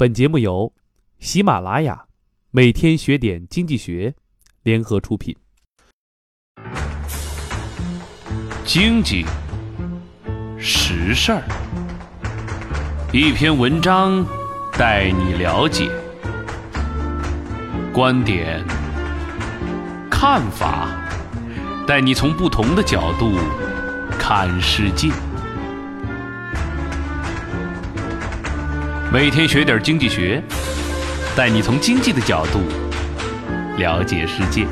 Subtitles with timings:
[0.00, 0.72] 本节目由
[1.18, 2.04] 喜马拉雅、
[2.52, 4.14] 每天学点经济学
[4.62, 5.36] 联合出品。
[8.64, 9.26] 经济
[10.56, 11.42] 实事儿，
[13.12, 14.24] 一篇文章
[14.74, 15.90] 带你了解
[17.92, 18.64] 观点、
[20.08, 20.86] 看法，
[21.88, 23.32] 带你从不同的角度
[24.16, 25.10] 看世界。
[29.10, 30.42] 每天学点经济学，
[31.34, 32.60] 带你从经济的角度
[33.78, 34.66] 了解世界。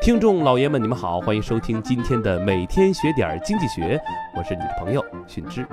[0.00, 4.00] 听众老爷们，你们好，欢迎收听今天的每天学点经济学，
[4.36, 5.66] 我是你的朋友迅之。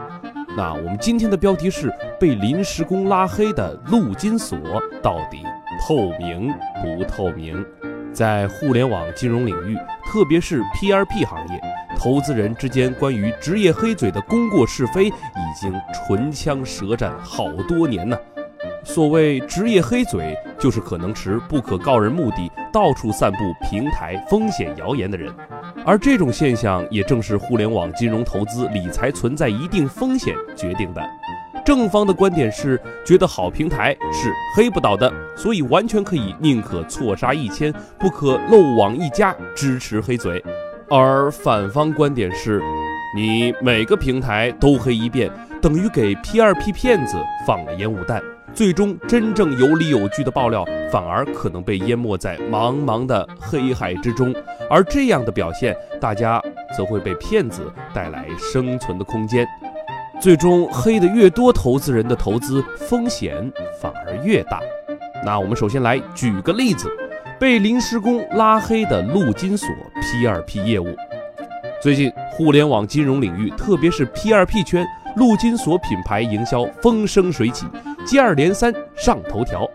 [0.57, 4.57] 那我们今天的标题是被临时工拉黑的陆金所
[5.03, 5.43] 到底
[5.87, 6.51] 透明
[6.81, 7.63] 不透明？
[8.15, 11.61] 在互联网金融领域，特别是 P2P 行业，
[11.97, 15.11] 投资人之间关于职业黑嘴的功过是非，已
[15.53, 18.17] 经唇枪舌战好多年呢。
[18.85, 23.37] 所谓职业黑嘴，就是可能持不可告人目的，到处散布
[23.69, 25.33] 平台风险谣言的人。
[25.85, 31.01] 而这种现象，也正是互联网金融投资理财存在一定风险决定的。
[31.65, 40.41] 正方的观点是觉得好平台是黑不倒的，所以完全可以宁可错杀一千，不可漏网一家，支持黑嘴。
[40.91, 42.61] 而反方观点是，
[43.15, 48.21] 你每个平台都黑一遍，等于给 P2P 骗子放了烟雾弹，
[48.53, 54.31] 最终真正有理有据的爆料反而可能被淹没在茫茫的黑海之中。
[54.69, 56.39] 而这样的表现，大家
[56.77, 59.47] 则会被骗子带来生存的空间。
[60.19, 64.59] 最终黑的越多，投资人的投资风险反而越大。
[65.23, 66.89] 那我们首先来举个例子：
[67.39, 69.67] 被临时工拉黑的陆金所
[70.01, 70.95] P2P 业务。
[71.81, 74.85] 最近互联网金融领域，特别是 P2P 圈，
[75.15, 77.67] 陆金所品牌营销风生水起，
[78.05, 79.69] 接二连三上头条。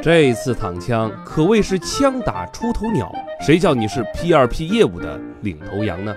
[0.00, 6.14] 这次躺枪可谓是枪打出头鸟，谁叫你是 P2P 业务的领头羊呢？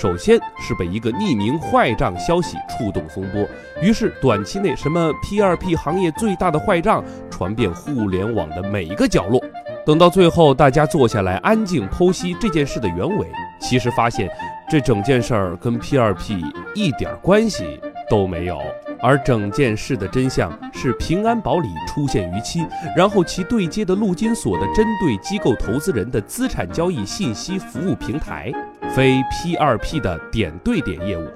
[0.00, 3.44] 首先是被一个匿名坏账消息触动风波，
[3.82, 9.42] 于是短期内什么 P2P 行业最大的坏账传遍互联网的每一个角落。
[9.84, 13.26] 等到最后，大家坐下来安静剖析这件事的原委，
[13.60, 14.30] 其实发现
[14.70, 16.44] 这整件事儿跟 P2P
[16.76, 18.60] 一点关系都没有。
[19.00, 22.66] 而整件事的真相是，平安保理出现逾期，
[22.96, 28.52] 然后其对接的陆金所的针对机构投资人的资产交易信息服务平台，
[28.90, 31.26] 非 P2P 的点对点业务。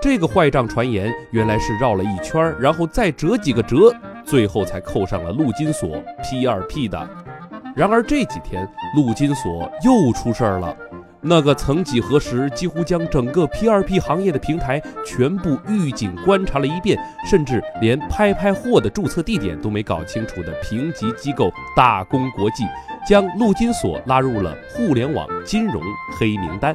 [0.00, 3.94] 这个坏账传言原来是绕了一圈，然后再折几个折，
[4.24, 7.08] 最后才扣上了陆金所 P2P 的。
[7.76, 10.76] 然而这几天，陆金所又出事儿了。
[11.24, 22.64] 那个曾几何时几乎将整个 P2P 行业的平台全部预警观察了一遍，甚至连拍拍货的注册地点都没搞清楚的评级机构大公国际，
[23.06, 25.80] 将陆金所拉入了互联网金融
[26.18, 26.74] 黑名单。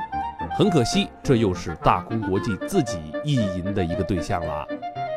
[0.58, 4.66] 很可惜，这又是大公国际自己意淫的一个对象了。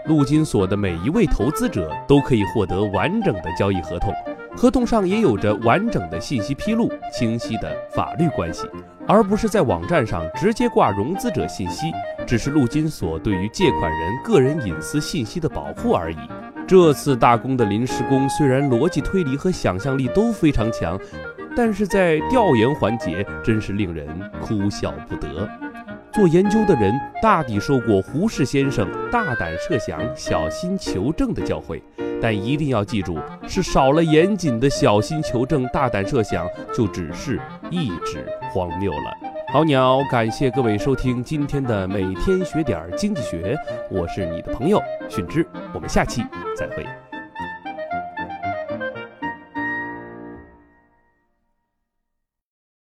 [0.06, 4.12] 陆金所的每一位投资者都可以获得完整的交易合同。
[4.56, 8.68] 合同上也有着完整的信息披露、清晰的法律关系，
[9.06, 11.86] 而不是在网站上直接挂融资者信息，
[12.26, 16.18] 只是陆金所对于借款人个人隐私信息的保护而已。
[16.66, 20.98] 这次大工的临时工虽然逻辑推理和想象力都非常强，
[21.56, 24.06] 但是在调研环节真是令人
[24.40, 25.48] 哭笑不得。
[26.12, 31.80] 做研究的人大抵受过胡适先生“大胆设想，小心求证”的教诲。
[32.20, 39.16] 但一定要记住，是少了严谨的小心求证、大胆设想，就只是一纸荒谬了。
[39.52, 43.56] 好鸟，感谢各位收听今天的每天学点经济学，
[43.90, 45.44] 我是你的朋友迅之，
[45.74, 46.22] 我们下期
[46.56, 46.86] 再会。